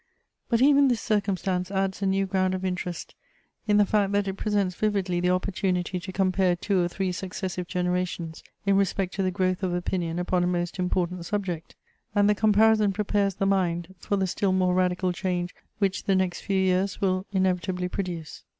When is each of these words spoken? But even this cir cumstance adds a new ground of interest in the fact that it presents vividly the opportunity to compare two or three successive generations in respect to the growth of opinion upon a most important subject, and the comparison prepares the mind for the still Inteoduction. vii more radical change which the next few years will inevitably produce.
But 0.49 0.63
even 0.63 0.87
this 0.87 0.99
cir 0.99 1.21
cumstance 1.21 1.69
adds 1.69 2.01
a 2.01 2.07
new 2.07 2.25
ground 2.25 2.55
of 2.55 2.65
interest 2.65 3.13
in 3.67 3.77
the 3.77 3.85
fact 3.85 4.11
that 4.13 4.27
it 4.27 4.33
presents 4.33 4.73
vividly 4.73 5.19
the 5.19 5.29
opportunity 5.29 5.99
to 5.99 6.11
compare 6.11 6.55
two 6.55 6.83
or 6.83 6.87
three 6.87 7.11
successive 7.11 7.67
generations 7.67 8.43
in 8.65 8.77
respect 8.77 9.13
to 9.13 9.21
the 9.21 9.29
growth 9.29 9.61
of 9.61 9.75
opinion 9.75 10.17
upon 10.17 10.43
a 10.43 10.47
most 10.47 10.79
important 10.79 11.23
subject, 11.27 11.75
and 12.15 12.27
the 12.27 12.33
comparison 12.33 12.93
prepares 12.93 13.35
the 13.35 13.45
mind 13.45 13.93
for 13.99 14.15
the 14.17 14.25
still 14.25 14.49
Inteoduction. 14.49 14.53
vii 14.53 14.57
more 14.65 14.73
radical 14.73 15.13
change 15.13 15.53
which 15.77 16.05
the 16.05 16.15
next 16.15 16.39
few 16.41 16.57
years 16.57 16.99
will 16.99 17.27
inevitably 17.31 17.87
produce. 17.87 18.41